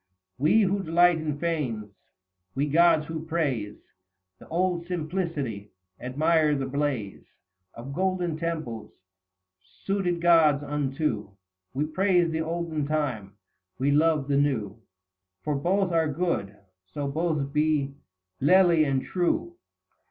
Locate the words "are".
15.91-16.11